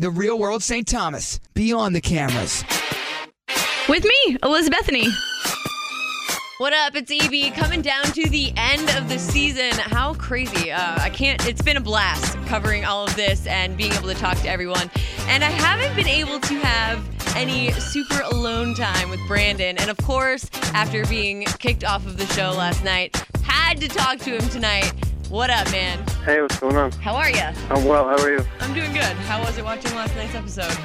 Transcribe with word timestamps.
The 0.00 0.10
Real 0.10 0.38
World 0.38 0.62
St. 0.62 0.88
Thomas, 0.88 1.40
beyond 1.52 1.94
the 1.94 2.00
cameras. 2.00 2.64
With 3.86 4.02
me, 4.02 4.38
Elizabethany. 4.42 5.06
What 6.56 6.72
up? 6.72 6.96
It's 6.96 7.10
Evie 7.10 7.50
coming 7.50 7.82
down 7.82 8.04
to 8.04 8.26
the 8.30 8.50
end 8.56 8.88
of 8.96 9.10
the 9.10 9.18
season. 9.18 9.72
How 9.72 10.14
crazy. 10.14 10.72
Uh, 10.72 10.96
I 10.98 11.10
can't, 11.10 11.46
it's 11.46 11.60
been 11.60 11.76
a 11.76 11.82
blast 11.82 12.38
covering 12.46 12.86
all 12.86 13.04
of 13.04 13.14
this 13.14 13.46
and 13.46 13.76
being 13.76 13.92
able 13.92 14.08
to 14.08 14.14
talk 14.14 14.38
to 14.38 14.48
everyone. 14.48 14.90
And 15.26 15.44
I 15.44 15.50
haven't 15.50 15.94
been 15.94 16.08
able 16.08 16.40
to 16.40 16.54
have 16.60 17.36
any 17.36 17.70
super 17.72 18.22
alone 18.22 18.74
time 18.74 19.10
with 19.10 19.20
Brandon. 19.28 19.76
And 19.76 19.90
of 19.90 19.98
course, 19.98 20.48
after 20.72 21.04
being 21.08 21.44
kicked 21.58 21.84
off 21.84 22.06
of 22.06 22.16
the 22.16 22.26
show 22.28 22.52
last 22.52 22.82
night, 22.84 23.22
had 23.42 23.78
to 23.82 23.88
talk 23.88 24.18
to 24.20 24.38
him 24.38 24.48
tonight. 24.48 24.94
What 25.30 25.48
up, 25.48 25.70
man? 25.70 26.04
Hey, 26.24 26.42
what's 26.42 26.58
going 26.58 26.76
on? 26.76 26.90
How 26.92 27.14
are 27.14 27.30
you? 27.30 27.38
I'm 27.70 27.84
well. 27.84 28.04
How 28.08 28.20
are 28.20 28.30
you? 28.32 28.44
I'm 28.58 28.74
doing 28.74 28.92
good. 28.92 29.02
How 29.04 29.40
was 29.40 29.56
it 29.56 29.64
watching 29.64 29.94
last 29.94 30.14
night's 30.16 30.34
episode? 30.34 30.76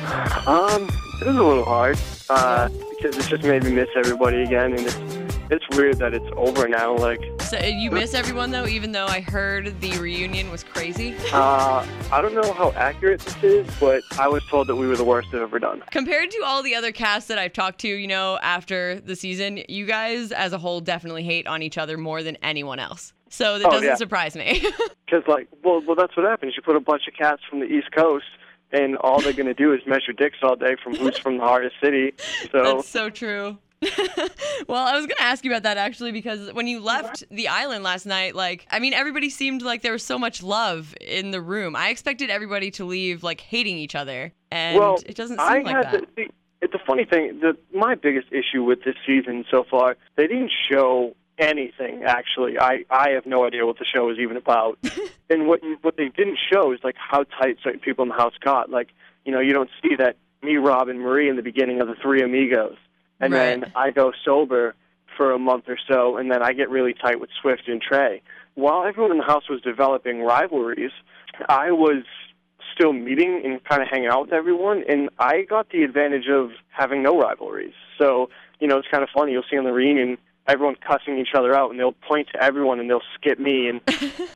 Um, 0.47 0.83
it 1.19 1.25
was 1.25 1.35
a 1.35 1.43
little 1.43 1.65
hard 1.65 1.97
uh, 2.29 2.69
because 2.91 3.17
it 3.17 3.27
just 3.27 3.43
made 3.43 3.63
me 3.63 3.71
miss 3.71 3.89
everybody 3.95 4.43
again, 4.43 4.73
and 4.73 4.81
it's 4.81 4.95
it's 5.49 5.65
weird 5.75 5.97
that 5.97 6.13
it's 6.13 6.25
over 6.35 6.67
now. 6.67 6.95
Like, 6.95 7.19
So 7.41 7.57
uh, 7.57 7.65
you 7.65 7.89
miss 7.89 8.13
everyone 8.13 8.51
though, 8.51 8.67
even 8.67 8.91
though 8.91 9.07
I 9.07 9.21
heard 9.21 9.81
the 9.81 9.97
reunion 9.97 10.51
was 10.51 10.63
crazy. 10.63 11.15
uh, 11.33 11.83
I 12.11 12.21
don't 12.21 12.35
know 12.35 12.53
how 12.53 12.71
accurate 12.73 13.21
this 13.21 13.43
is, 13.43 13.67
but 13.79 14.03
I 14.19 14.27
was 14.27 14.45
told 14.45 14.67
that 14.67 14.75
we 14.75 14.85
were 14.87 14.95
the 14.95 15.03
worst 15.03 15.29
I've 15.29 15.41
ever 15.41 15.57
done. 15.57 15.81
Compared 15.91 16.29
to 16.31 16.43
all 16.45 16.61
the 16.61 16.75
other 16.75 16.91
casts 16.91 17.29
that 17.29 17.39
I've 17.39 17.53
talked 17.53 17.79
to, 17.79 17.87
you 17.87 18.07
know, 18.07 18.37
after 18.43 18.99
the 18.99 19.15
season, 19.15 19.63
you 19.67 19.87
guys 19.87 20.31
as 20.31 20.53
a 20.53 20.59
whole 20.59 20.81
definitely 20.81 21.23
hate 21.23 21.47
on 21.47 21.63
each 21.63 21.79
other 21.79 21.97
more 21.97 22.21
than 22.21 22.37
anyone 22.43 22.77
else. 22.77 23.11
So 23.29 23.59
that 23.59 23.67
Oh, 23.67 23.71
doesn't 23.71 23.87
yeah. 23.87 23.95
surprise 23.95 24.35
me. 24.35 24.65
Because, 25.05 25.27
like, 25.27 25.47
well, 25.63 25.83
well, 25.85 25.95
that's 25.95 26.17
what 26.17 26.25
happens. 26.25 26.53
You 26.55 26.63
put 26.63 26.75
a 26.75 26.79
bunch 26.79 27.03
of 27.07 27.13
cats 27.13 27.43
from 27.47 27.59
the 27.59 27.67
East 27.67 27.91
Coast, 27.91 28.25
and 28.71 28.97
all 28.97 29.21
they're 29.21 29.33
gonna 29.33 29.53
do 29.53 29.71
is 29.71 29.79
measure 29.85 30.13
dicks 30.13 30.37
all 30.41 30.55
day 30.55 30.75
from 30.83 30.95
who's 30.95 31.15
from 31.19 31.37
the 31.37 31.43
hardest 31.43 31.75
city. 31.79 32.13
So, 32.51 32.63
That's 32.63 32.89
so 32.89 33.11
true. 33.11 33.59
well, 34.67 34.83
I 34.83 34.95
was 34.95 35.05
going 35.05 35.17
to 35.17 35.21
ask 35.21 35.43
you 35.45 35.51
about 35.51 35.63
that 35.63 35.77
actually 35.77 36.11
because 36.11 36.51
when 36.53 36.65
you 36.65 36.79
left 36.79 37.23
the 37.29 37.49
island 37.49 37.83
last 37.83 38.05
night, 38.07 38.33
like, 38.33 38.65
I 38.71 38.79
mean, 38.79 38.93
everybody 38.93 39.29
seemed 39.29 39.61
like 39.61 39.83
there 39.83 39.91
was 39.91 40.03
so 40.03 40.17
much 40.17 40.41
love 40.41 40.95
in 41.01 41.29
the 41.31 41.41
room. 41.41 41.75
I 41.75 41.89
expected 41.89 42.29
everybody 42.31 42.71
to 42.71 42.85
leave 42.85 43.21
like 43.21 43.41
hating 43.41 43.77
each 43.77 43.93
other, 43.93 44.31
and 44.49 44.79
well, 44.79 44.97
it 45.05 45.15
doesn't 45.15 45.37
seem 45.37 45.47
I 45.47 45.59
like 45.59 45.67
had 45.67 45.85
that. 45.85 46.15
The, 46.15 46.23
the, 46.23 46.29
it's 46.61 46.73
a 46.73 46.79
funny 46.87 47.05
thing. 47.05 47.39
The, 47.41 47.55
my 47.77 47.93
biggest 47.95 48.27
issue 48.31 48.63
with 48.63 48.83
this 48.83 48.95
season 49.05 49.45
so 49.51 49.63
far, 49.69 49.97
they 50.15 50.25
didn't 50.25 50.51
show 50.67 51.15
anything. 51.37 52.03
Actually, 52.03 52.57
I 52.59 52.85
I 52.89 53.11
have 53.11 53.25
no 53.25 53.45
idea 53.45 53.65
what 53.65 53.77
the 53.79 53.85
show 53.85 54.09
is 54.09 54.17
even 54.19 54.37
about. 54.37 54.77
and 55.29 55.47
what 55.47 55.61
what 55.81 55.97
they 55.97 56.09
didn't 56.09 56.39
show 56.51 56.71
is 56.73 56.79
like 56.83 56.95
how 56.97 57.23
tight 57.23 57.57
certain 57.63 57.79
people 57.79 58.03
in 58.03 58.09
the 58.09 58.15
house 58.15 58.33
got. 58.43 58.69
Like 58.69 58.89
you 59.25 59.31
know, 59.31 59.39
you 59.39 59.53
don't 59.53 59.69
see 59.81 59.95
that 59.97 60.17
me, 60.41 60.57
Rob, 60.57 60.89
and 60.89 60.99
Marie 60.99 61.29
in 61.29 61.35
the 61.35 61.41
beginning 61.41 61.81
of 61.81 61.87
the 61.87 61.95
Three 61.95 62.21
Amigos, 62.21 62.77
and 63.19 63.33
Right. 63.33 63.61
then 63.61 63.71
I 63.75 63.91
go 63.91 64.11
sober 64.23 64.75
for 65.17 65.31
a 65.31 65.39
month 65.39 65.65
or 65.67 65.77
so, 65.89 66.17
and 66.17 66.29
then 66.29 66.43
I 66.43 66.53
get 66.53 66.69
really 66.69 66.93
tight 66.93 67.19
with 67.19 67.29
Swift 67.41 67.67
and 67.67 67.81
Trey. 67.81 68.21
While 68.55 68.85
everyone 68.85 69.11
in 69.11 69.17
the 69.17 69.23
house 69.23 69.49
was 69.49 69.61
developing 69.61 70.21
rivalries, 70.21 70.91
I 71.49 71.71
was 71.71 72.03
still 72.73 72.91
meeting 72.93 73.41
and 73.45 73.63
kind 73.63 73.81
of 73.81 73.87
hanging 73.89 74.09
out 74.09 74.23
with 74.23 74.33
everyone, 74.33 74.83
and 74.87 75.09
I 75.17 75.43
got 75.43 75.69
the 75.69 75.83
advantage 75.83 76.27
of 76.29 76.51
having 76.69 77.01
no 77.01 77.17
rivalries. 77.17 77.73
So, 77.97 78.29
you 78.59 78.67
know, 78.67 78.77
it's 78.77 78.87
kind 78.89 79.03
of 79.03 79.09
funny. 79.17 79.31
You'll 79.31 79.45
see 79.49 79.57
on 79.57 79.63
the 79.63 79.71
reunion 79.71 80.17
everyone 80.47 80.75
cussing 80.75 81.17
each 81.17 81.33
other 81.35 81.53
out, 81.53 81.71
and 81.71 81.79
they'll 81.79 81.91
point 81.91 82.29
to 82.33 82.43
everyone 82.43 82.79
and 82.79 82.89
they'll 82.89 83.01
skip 83.15 83.39
me. 83.39 83.69
And 83.69 83.81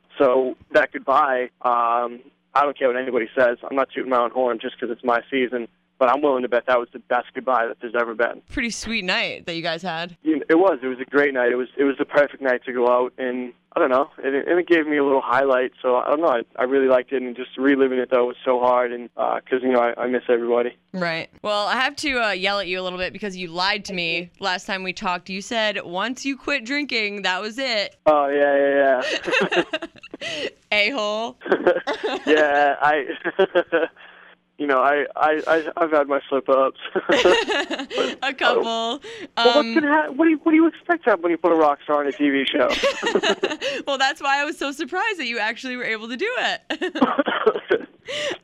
so 0.18 0.56
that 0.72 0.92
goodbye, 0.92 1.50
um, 1.62 2.20
I 2.54 2.62
don't 2.62 2.76
care 2.76 2.88
what 2.88 2.96
anybody 2.96 3.28
says. 3.36 3.58
I'm 3.68 3.76
not 3.76 3.88
tooting 3.94 4.10
my 4.10 4.18
own 4.18 4.30
horn 4.30 4.58
just 4.60 4.74
because 4.78 4.94
it's 4.94 5.04
my 5.04 5.22
season, 5.30 5.68
but 6.00 6.08
I'm 6.08 6.22
willing 6.22 6.42
to 6.42 6.48
bet 6.48 6.64
that 6.66 6.80
was 6.80 6.88
the 6.94 6.98
best 6.98 7.26
goodbye 7.34 7.66
that 7.66 7.76
there's 7.82 7.94
ever 7.94 8.14
been. 8.14 8.40
Pretty 8.50 8.70
sweet 8.70 9.04
night 9.04 9.44
that 9.44 9.54
you 9.54 9.62
guys 9.62 9.82
had. 9.82 10.16
It 10.24 10.58
was. 10.58 10.78
It 10.82 10.86
was 10.86 10.98
a 10.98 11.04
great 11.04 11.34
night. 11.34 11.52
It 11.52 11.56
was. 11.56 11.68
It 11.76 11.84
was 11.84 11.96
the 11.98 12.06
perfect 12.06 12.42
night 12.42 12.64
to 12.64 12.72
go 12.72 12.88
out, 12.88 13.12
and 13.18 13.52
I 13.76 13.80
don't 13.80 13.90
know. 13.90 14.10
And 14.24 14.34
it, 14.34 14.48
and 14.48 14.58
it 14.58 14.66
gave 14.66 14.86
me 14.86 14.96
a 14.96 15.04
little 15.04 15.20
highlight. 15.20 15.72
So 15.82 15.96
I 15.96 16.08
don't 16.08 16.22
know. 16.22 16.28
I, 16.28 16.40
I 16.56 16.64
really 16.64 16.88
liked 16.88 17.12
it, 17.12 17.20
and 17.20 17.36
just 17.36 17.50
reliving 17.58 17.98
it 17.98 18.10
though 18.10 18.24
was 18.24 18.36
so 18.46 18.58
hard, 18.58 18.92
and 18.92 19.10
because 19.14 19.62
you 19.62 19.72
know 19.72 19.80
I, 19.80 20.04
I 20.04 20.06
miss 20.06 20.22
everybody. 20.30 20.74
Right. 20.94 21.28
Well, 21.42 21.66
I 21.66 21.74
have 21.74 21.96
to 21.96 22.28
uh, 22.28 22.30
yell 22.30 22.60
at 22.60 22.66
you 22.66 22.80
a 22.80 22.82
little 22.82 22.98
bit 22.98 23.12
because 23.12 23.36
you 23.36 23.48
lied 23.48 23.84
to 23.84 23.92
me 23.92 24.30
last 24.40 24.64
time 24.64 24.82
we 24.82 24.94
talked. 24.94 25.28
You 25.28 25.42
said 25.42 25.84
once 25.84 26.24
you 26.24 26.34
quit 26.34 26.64
drinking, 26.64 27.22
that 27.22 27.42
was 27.42 27.58
it. 27.58 27.96
Oh 28.06 28.28
yeah, 28.28 29.02
yeah, 29.20 29.60
yeah. 30.22 30.48
A 30.72 30.90
hole. 30.90 31.36
yeah, 32.26 32.76
I. 32.80 33.04
you 34.60 34.66
know, 34.66 34.78
I, 34.78 35.06
I, 35.16 35.42
I, 35.46 35.64
I've 35.78 35.90
had 35.90 36.06
my 36.06 36.20
slip 36.28 36.46
ups. 36.50 36.78
a 38.22 38.34
couple. 38.34 38.62
well, 38.62 39.00
what's 39.34 39.38
Um, 39.58 39.74
gonna 39.74 39.88
ha- 39.88 40.10
what 40.12 40.26
do 40.26 40.30
you 40.32 40.36
What 40.42 40.50
do 40.52 40.56
you 40.56 40.66
expect 40.66 41.04
to 41.04 41.10
happen 41.10 41.22
when 41.22 41.30
you 41.32 41.38
put 41.38 41.50
a 41.50 41.54
rock 41.56 41.78
star 41.82 42.00
on 42.00 42.06
a 42.06 42.12
TV 42.12 42.46
show? 42.46 42.68
well, 43.86 43.96
that's 43.96 44.20
why 44.20 44.38
I 44.40 44.44
was 44.44 44.58
so 44.58 44.70
surprised 44.70 45.18
that 45.18 45.26
you 45.26 45.38
actually 45.38 45.76
were 45.76 45.84
able 45.84 46.08
to 46.08 46.16
do 46.16 46.30
it. 46.38 46.60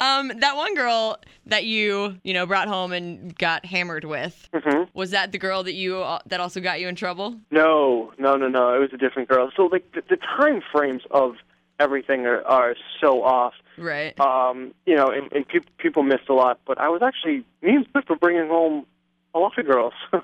um, 0.00 0.28
that 0.40 0.56
one 0.56 0.74
girl 0.74 1.18
that 1.46 1.64
you, 1.64 2.16
you 2.24 2.32
know, 2.32 2.46
brought 2.46 2.68
home 2.68 2.92
and 2.92 3.36
got 3.36 3.66
hammered 3.66 4.04
with. 4.04 4.48
hmm 4.54 4.84
Was 4.94 5.10
that 5.10 5.32
the 5.32 5.38
girl 5.38 5.62
that 5.64 5.74
you 5.74 5.98
uh, 6.02 6.20
that 6.26 6.40
also 6.40 6.60
got 6.60 6.80
you 6.80 6.88
in 6.88 6.94
trouble? 6.94 7.36
No, 7.50 8.12
no, 8.18 8.36
no, 8.36 8.48
no. 8.48 8.74
It 8.74 8.78
was 8.78 8.90
a 8.94 8.96
different 8.96 9.28
girl. 9.28 9.50
So 9.54 9.64
like 9.66 9.92
the, 9.92 10.02
the 10.08 10.16
time 10.16 10.62
frames 10.72 11.02
of 11.10 11.34
everything 11.78 12.26
are, 12.26 12.42
are 12.44 12.74
so 13.00 13.22
off. 13.22 13.54
Right. 13.78 14.18
um, 14.20 14.72
you 14.86 14.94
know, 14.96 15.08
and, 15.10 15.30
and 15.32 15.46
pe- 15.46 15.60
people 15.78 16.02
missed 16.02 16.28
a 16.30 16.34
lot. 16.34 16.60
But 16.66 16.78
I 16.78 16.88
was 16.88 17.02
actually 17.02 17.44
me 17.62 17.76
and 17.76 17.86
Swift 17.92 18.08
were 18.08 18.16
bringing 18.16 18.48
home 18.48 18.86
a 19.34 19.38
lot 19.38 19.58
of 19.58 19.66
girls. 19.66 19.92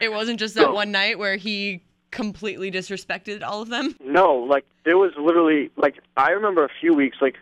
It 0.00 0.12
wasn't 0.12 0.38
just 0.38 0.54
that 0.54 0.62
No. 0.68 0.72
one 0.74 0.92
night 0.92 1.18
where 1.18 1.36
he 1.36 1.82
completely 2.12 2.70
disrespected 2.70 3.42
all 3.42 3.60
of 3.62 3.68
them. 3.68 3.94
no, 4.02 4.36
like 4.36 4.64
there 4.84 4.96
was 4.96 5.12
literally 5.18 5.70
like 5.76 5.96
I 6.16 6.30
remember 6.30 6.64
a 6.64 6.68
few 6.80 6.94
weeks 6.94 7.18
like 7.20 7.34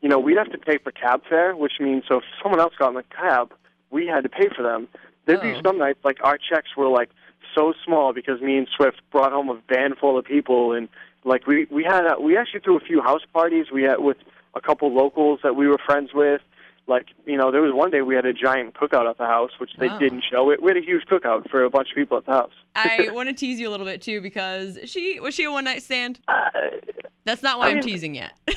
you 0.00 0.08
know 0.08 0.18
we'd 0.18 0.38
have 0.38 0.50
to 0.52 0.58
pay 0.58 0.78
for 0.78 0.92
cab 0.92 1.22
fare, 1.28 1.54
which 1.56 1.74
means 1.80 2.04
so 2.08 2.18
if 2.18 2.24
someone 2.42 2.60
else 2.60 2.72
got 2.78 2.88
in 2.88 2.94
the 2.94 3.04
cab, 3.14 3.52
we 3.90 4.06
had 4.06 4.22
to 4.22 4.28
pay 4.30 4.48
for 4.56 4.62
them. 4.62 4.88
There'd 5.26 5.40
Oh. 5.40 5.42
be 5.42 5.60
some 5.64 5.76
nights 5.78 5.98
like 6.04 6.18
our 6.22 6.38
checks 6.38 6.68
were 6.76 6.88
like 6.88 7.10
so 7.54 7.74
small 7.84 8.12
because 8.12 8.40
me 8.40 8.56
and 8.56 8.68
Swift 8.76 9.00
brought 9.12 9.32
home 9.32 9.50
a 9.50 9.60
van 9.68 9.94
full 10.00 10.16
of 10.18 10.24
people 10.24 10.72
and 10.72 10.88
like 11.24 11.46
we 11.46 11.66
we 11.70 11.84
had 11.84 12.04
a, 12.06 12.20
we 12.20 12.36
actually 12.36 12.60
threw 12.60 12.76
a 12.76 12.80
few 12.80 13.00
house 13.02 13.22
parties 13.32 13.66
we 13.72 13.82
had 13.82 13.98
with 13.98 14.16
a 14.54 14.60
couple 14.60 14.92
locals 14.94 15.40
that 15.42 15.56
we 15.56 15.66
were 15.66 15.78
friends 15.84 16.10
with 16.14 16.40
like 16.86 17.06
you 17.26 17.36
know 17.36 17.50
there 17.50 17.62
was 17.62 17.72
one 17.72 17.90
day 17.90 18.02
we 18.02 18.14
had 18.14 18.26
a 18.26 18.32
giant 18.32 18.74
cookout 18.74 19.08
at 19.08 19.16
the 19.18 19.24
house 19.24 19.50
which 19.58 19.70
they 19.78 19.88
Wow. 19.88 19.98
didn't 19.98 20.22
show 20.30 20.50
it 20.50 20.62
we 20.62 20.68
had 20.70 20.76
a 20.76 20.84
huge 20.84 21.04
cookout 21.10 21.48
for 21.50 21.64
a 21.64 21.70
bunch 21.70 21.88
of 21.90 21.94
people 21.96 22.18
at 22.18 22.26
the 22.26 22.32
house 22.32 22.52
I 22.74 23.08
want 23.12 23.28
to 23.30 23.34
tease 23.34 23.58
you 23.58 23.68
a 23.68 23.72
little 23.72 23.86
bit 23.86 24.02
too 24.02 24.20
because 24.20 24.78
she 24.84 25.18
was 25.18 25.34
she 25.34 25.44
a 25.44 25.50
one 25.50 25.64
night 25.64 25.82
stand. 25.82 26.20
uh, 26.28 26.50
That's 27.24 27.42
not 27.42 27.58
why 27.58 27.66
I 27.66 27.70
I'm 27.70 27.74
mean- 27.76 27.84
teasing 27.84 28.14
yet. 28.14 28.32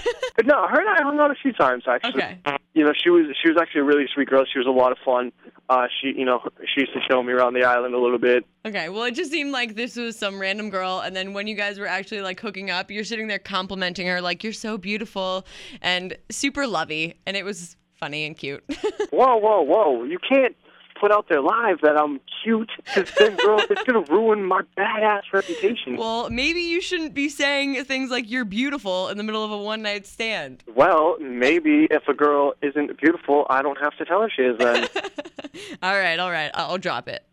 no 0.43 0.67
her 0.67 0.79
and 0.79 0.89
i 0.89 1.01
hung 1.03 1.19
out 1.19 1.31
a 1.31 1.35
few 1.35 1.53
times 1.53 1.83
actually 1.87 2.21
okay. 2.21 2.37
You 2.77 2.85
know 2.85 2.93
she 3.01 3.09
was 3.09 3.25
she 3.41 3.49
was 3.49 3.57
actually 3.59 3.81
a 3.81 3.83
really 3.83 4.05
sweet 4.13 4.29
girl 4.29 4.45
she 4.51 4.59
was 4.59 4.67
a 4.67 4.71
lot 4.71 4.91
of 4.91 4.97
fun 5.03 5.31
uh 5.69 5.87
she 5.99 6.13
you 6.15 6.25
know 6.25 6.39
she 6.73 6.81
used 6.81 6.93
to 6.93 6.99
show 7.09 7.21
me 7.23 7.33
around 7.33 7.53
the 7.53 7.63
island 7.63 7.93
a 7.93 7.99
little 7.99 8.19
bit 8.19 8.45
Okay. 8.67 8.89
Well, 8.89 9.03
it 9.03 9.15
just 9.15 9.31
seemed 9.31 9.53
like 9.53 9.75
this 9.75 9.95
was 9.95 10.19
some 10.19 10.41
random 10.41 10.69
girl, 10.69 10.99
and 10.99 11.15
then 11.15 11.31
when 11.31 11.47
you 11.47 11.55
guys 11.55 11.79
were 11.79 11.87
actually 11.87 12.19
like 12.19 12.37
hooking 12.37 12.69
up, 12.69 12.91
you're 12.91 13.05
sitting 13.05 13.27
there 13.27 13.39
complimenting 13.39 14.07
her 14.07 14.19
like 14.19 14.43
you're 14.43 14.51
so 14.51 14.77
beautiful 14.77 15.45
and 15.81 16.17
super 16.29 16.67
lovey, 16.67 17.15
and 17.25 17.37
it 17.37 17.45
was 17.45 17.77
funny 17.93 18.25
and 18.25 18.37
cute. 18.37 18.61
whoa 19.11 19.37
whoa 19.37 19.61
whoa 19.61 20.03
you 20.03 20.19
can't 20.19 20.53
put 20.99 21.11
out 21.11 21.27
there 21.29 21.41
live 21.41 21.79
that 21.81 21.97
i'm 21.97 22.19
cute 22.43 22.71
because 22.85 23.11
then 23.17 23.35
girl 23.37 23.59
it's 23.69 23.83
gonna 23.83 24.05
ruin 24.09 24.43
my 24.43 24.61
badass 24.77 25.21
reputation 25.33 25.97
well, 25.97 26.29
maybe 26.29 26.61
you 26.61 26.81
shouldn't 26.81 27.13
be 27.13 27.29
saying 27.29 27.83
things 27.85 28.11
like 28.11 28.29
you're 28.29 28.45
beautiful 28.45 29.09
in 29.09 29.17
the 29.17 29.23
middle 29.23 29.43
of 29.43 29.51
a 29.51 29.57
one 29.57 29.81
night 29.81 30.05
stand. 30.05 30.63
Well, 30.75 31.17
maybe 31.19 31.87
if 31.89 32.07
a 32.07 32.13
girl 32.13 32.53
isn't 32.61 32.99
beautiful, 32.99 33.45
I 33.49 33.61
don't 33.61 33.79
have 33.79 33.97
to 33.97 34.05
tell 34.05 34.21
her 34.21 34.29
she 34.29 34.43
is 34.43 34.57
then. 34.57 34.87
all 35.81 35.97
right, 35.97 36.19
all 36.19 36.31
right. 36.31 36.51
I'll 36.53 36.77
drop 36.77 37.07
it. 37.07 37.23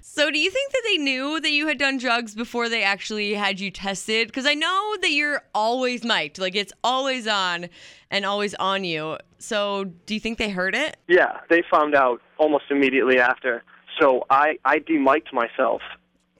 So, 0.00 0.30
do 0.30 0.38
you 0.38 0.50
think 0.50 0.72
that 0.72 0.82
they 0.84 0.98
knew 0.98 1.40
that 1.40 1.50
you 1.50 1.66
had 1.66 1.78
done 1.78 1.98
drugs 1.98 2.34
before 2.34 2.68
they 2.68 2.82
actually 2.82 3.34
had 3.34 3.60
you 3.60 3.70
tested? 3.70 4.28
Because 4.28 4.46
I 4.46 4.54
know 4.54 4.96
that 5.02 5.10
you're 5.10 5.42
always 5.54 6.04
mic'd, 6.04 6.38
like 6.38 6.54
it's 6.54 6.72
always 6.84 7.26
on 7.26 7.68
and 8.10 8.24
always 8.24 8.54
on 8.54 8.84
you. 8.84 9.18
So, 9.38 9.84
do 9.84 10.14
you 10.14 10.20
think 10.20 10.38
they 10.38 10.50
heard 10.50 10.74
it? 10.74 10.96
yeah, 11.08 11.40
they 11.50 11.62
found 11.70 11.94
out 11.94 12.20
almost 12.38 12.64
immediately 12.70 13.18
after. 13.18 13.62
So 14.00 14.26
I, 14.28 14.58
I 14.64 14.78
demiked 14.78 15.32
myself 15.32 15.80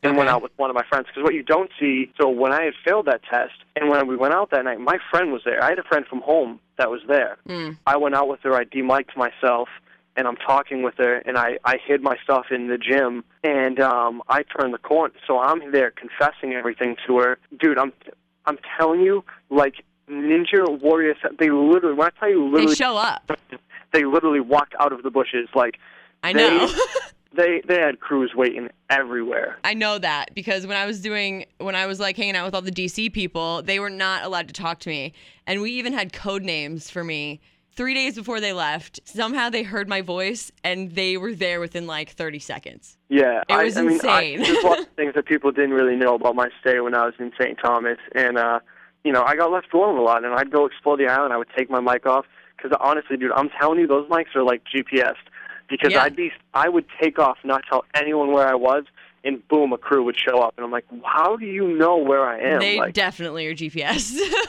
and 0.03 0.17
went 0.17 0.29
out 0.29 0.43
with 0.43 0.53
one 0.57 0.71
of 0.71 0.77
my 0.77 0.85
friends. 0.89 1.07
Because 1.07 1.25
what 1.25 1.35
you 1.35 1.43
don't 1.43 1.71
see, 1.81 2.13
so 2.21 2.29
when 2.29 2.53
I 2.53 2.65
had 2.65 2.75
failed 2.85 3.07
that 3.07 3.23
test 3.25 3.55
and 3.75 3.89
when 3.89 4.07
we 4.07 4.17
went 4.17 4.35
out 4.35 4.51
that 4.51 4.65
night, 4.65 4.79
my 4.79 4.99
friend 5.11 5.33
was 5.33 5.43
there. 5.45 5.63
I 5.63 5.71
had 5.71 5.79
a 5.79 5.85
friend 5.85 6.05
from 6.09 6.21
home 6.21 6.61
that 6.79 6.91
was 6.91 7.01
there. 7.09 7.39
Mm. 7.49 7.79
I 7.87 7.97
went 7.97 8.15
out 8.15 8.29
with 8.29 8.41
her, 8.43 8.55
I 8.55 8.65
demiked 8.65 9.17
myself, 9.17 9.69
and 10.17 10.27
I'm 10.27 10.37
talking 10.37 10.83
with 10.83 10.95
her, 10.99 11.17
and 11.27 11.37
I, 11.37 11.59
I 11.65 11.77
hid 11.85 12.03
my 12.03 12.17
stuff 12.25 12.47
in 12.51 12.69
the 12.69 12.79
gym, 12.79 13.23
and 13.45 13.79
um, 13.81 14.23
I 14.29 14.43
turned 14.43 14.73
the 14.75 14.79
corner. 14.79 15.15
So 15.27 15.39
I'm 15.39 15.71
there 15.73 15.91
confessing 15.91 16.55
everything 16.55 16.97
to 17.07 17.19
her. 17.19 17.39
Dude, 17.61 17.79
I'm, 17.79 17.93
I'm 18.47 18.59
telling 18.79 19.01
you, 19.03 19.25
like 19.51 19.85
Ninja 20.11 20.81
Warriors, 20.81 21.17
they 21.39 21.51
literally, 21.51 21.95
when 21.97 22.07
I 22.09 22.19
tell 22.19 22.31
you 22.31 22.45
literally, 22.45 22.67
They 22.69 22.75
show 22.75 22.97
up. 22.97 23.31
they 23.93 24.05
literally 24.05 24.41
walked 24.41 24.75
out 24.81 24.93
of 24.93 25.03
the 25.03 25.11
bushes 25.11 25.49
like 25.55 25.79
I 26.23 26.33
they- 26.33 26.49
know. 26.49 26.69
they 27.37 27.61
they 27.69 27.79
had 27.79 28.01
crews 28.01 28.33
waiting 28.35 28.71
everywhere. 28.89 29.59
I 29.63 29.75
know 29.75 29.99
that 29.99 30.35
because 30.35 30.67
when 30.67 30.77
I 30.77 30.87
was 30.87 31.01
doing 31.01 31.45
when 31.59 31.75
I 31.77 31.85
was 31.87 32.01
like 32.01 32.17
hanging 32.17 32.35
out 32.37 32.47
with 32.47 32.55
all 32.55 32.63
the 32.63 32.71
DC 32.73 33.13
people, 33.13 33.61
they 33.63 33.79
were 33.79 33.91
not 33.91 34.25
allowed 34.25 34.47
to 34.49 34.55
talk 34.55 34.79
to 34.81 34.89
me. 34.89 35.13
And 35.47 35.61
we 35.61 35.73
even 35.73 35.93
had 35.93 36.13
code 36.15 36.43
names 36.43 36.89
for 36.89 37.05
me. 37.05 37.41
3 37.77 37.95
days 37.95 38.15
before 38.15 38.41
they 38.41 38.53
left, 38.53 39.01
somehow 39.05 39.51
they 39.51 39.63
heard 39.63 39.89
my 39.89 40.01
voice 40.01 40.51
and 40.65 40.93
they 40.95 41.17
were 41.17 41.35
there 41.35 41.61
within 41.61 41.87
like 41.87 42.11
30 42.11 42.39
seconds. 42.39 42.97
Yeah, 43.09 43.43
It 43.49 43.57
was 43.57 43.77
I, 43.77 43.81
I 43.81 43.83
mean, 43.85 43.93
insane. 43.95 44.41
I, 44.41 44.45
there's 44.45 44.65
a 44.65 44.67
lot 44.67 44.79
of 44.81 44.89
things 44.97 45.15
that 45.15 45.27
people 45.27 45.53
didn't 45.53 45.73
really 45.75 45.97
know 45.97 46.15
about 46.15 46.35
my 46.35 46.49
stay 46.61 46.81
when 46.81 46.95
I 46.95 47.05
was 47.05 47.15
in 47.19 47.33
St. 47.39 47.59
Thomas, 47.63 47.99
and 48.15 48.39
uh, 48.39 48.61
you 49.05 49.13
know, 49.13 49.23
I 49.25 49.37
got 49.37 49.53
left 49.53 49.73
alone 49.75 49.97
a 49.99 50.03
lot, 50.03 50.25
and 50.25 50.35
I'd 50.35 50.51
go 50.51 50.67
explore 50.67 50.97
the 50.97 51.07
island. 51.07 51.33
I 51.33 51.37
would 51.37 51.49
take 51.57 51.71
my 51.71 51.81
mic 51.81 52.07
off 52.07 52.27
because 52.57 52.77
honestly, 52.81 53.17
dude, 53.17 53.31
I'm 53.33 53.51
telling 53.61 53.79
you, 53.79 53.87
those 53.87 54.09
mics 54.09 54.35
are 54.35 54.43
like 54.43 54.63
GPS. 54.65 55.15
Because 55.69 55.93
Yeah. 55.93 56.03
I'd 56.05 56.15
be, 56.17 56.31
I 56.55 56.69
would 56.69 56.87
take 57.01 57.19
off, 57.19 57.39
not 57.45 57.63
tell 57.69 57.85
anyone 57.95 58.31
where 58.33 58.47
I 58.49 58.55
was, 58.55 58.85
and 59.27 59.47
boom, 59.49 59.73
a 59.73 59.79
crew 59.79 60.05
would 60.05 60.17
show 60.17 60.41
up, 60.41 60.55
and 60.57 60.65
I'm 60.65 60.71
like, 60.71 60.87
how 61.05 61.37
do 61.37 61.47
you 61.47 61.77
know 61.77 61.97
where 61.97 62.25
I 62.25 62.39
am? 62.39 62.61
They 62.61 62.79
like, 62.79 62.95
definitely 62.95 63.47
are 63.47 63.55
GPS. 63.55 64.17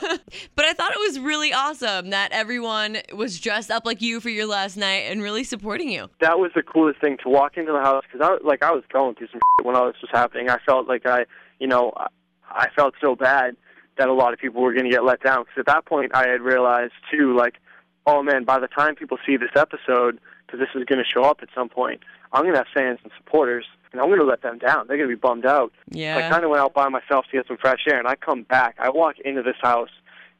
but 0.54 0.64
I 0.64 0.72
thought 0.72 0.92
it 0.92 0.98
was 0.98 1.18
really 1.18 1.52
awesome 1.52 2.10
that 2.10 2.32
everyone 2.32 2.98
was 3.12 3.40
dressed 3.40 3.70
up 3.70 3.84
like 3.84 4.00
you 4.00 4.20
for 4.20 4.30
your 4.30 4.46
last 4.46 4.76
night 4.76 5.10
and 5.10 5.22
really 5.22 5.44
supporting 5.44 5.90
you. 5.90 6.08
that 6.20 6.38
was 6.38 6.52
the 6.54 6.62
coolest 6.62 7.00
thing 7.00 7.16
to 7.22 7.28
walk 7.28 7.56
into 7.56 7.72
the 7.72 7.80
house 7.80 8.04
because 8.10 8.26
I 8.26 8.46
like 8.46 8.62
I 8.62 8.70
was 8.70 8.84
going 8.92 9.14
through 9.16 9.28
some 9.28 9.40
shit 9.58 9.66
when 9.66 9.76
all 9.76 9.86
this 9.86 10.00
was 10.00 10.10
happening. 10.12 10.48
I 10.48 10.58
felt 10.64 10.86
like 10.86 11.06
I, 11.06 11.26
you 11.58 11.66
know, 11.66 11.92
I, 11.96 12.06
I 12.48 12.68
felt 12.76 12.94
so 13.00 13.16
bad 13.16 13.56
that 13.98 14.08
a 14.08 14.12
lot 14.12 14.32
of 14.32 14.38
people 14.38 14.62
were 14.62 14.72
going 14.72 14.84
to 14.84 14.90
get 14.90 15.04
let 15.04 15.22
down 15.22 15.42
because 15.42 15.58
at 15.58 15.66
that 15.66 15.86
point 15.86 16.12
I 16.14 16.28
had 16.28 16.40
realized 16.40 16.92
too, 17.10 17.36
like, 17.36 17.54
oh 18.06 18.22
man, 18.22 18.44
by 18.44 18.58
the 18.58 18.68
time 18.68 18.94
people 18.94 19.18
see 19.26 19.36
this 19.36 19.50
episode, 19.56 20.20
because 20.46 20.60
this 20.60 20.68
is 20.74 20.84
going 20.84 21.02
to 21.02 21.04
show 21.04 21.24
up 21.24 21.40
at 21.42 21.48
some 21.54 21.68
point, 21.68 22.02
I'm 22.32 22.42
going 22.42 22.54
to 22.54 22.58
have 22.58 22.66
fans 22.74 22.98
and 23.02 23.12
supporters, 23.16 23.64
and 23.92 24.00
I'm 24.00 24.08
going 24.08 24.20
to 24.20 24.26
let 24.26 24.42
them 24.42 24.58
down. 24.58 24.86
They're 24.86 24.96
going 24.96 25.08
to 25.08 25.16
be 25.16 25.20
bummed 25.20 25.46
out. 25.46 25.72
So 26.18 26.26
I 26.26 26.30
kind 26.30 26.44
of 26.44 26.50
went 26.50 26.62
out 26.62 26.74
by 26.74 26.88
myself 26.88 27.26
to 27.30 27.36
get 27.36 27.46
some 27.46 27.56
fresh 27.56 27.84
air, 27.90 27.98
and 27.98 28.06
I 28.08 28.16
come 28.16 28.42
back. 28.42 28.76
I 28.78 28.90
walk 28.90 29.18
into 29.24 29.42
this 29.42 29.56
house, 29.60 29.90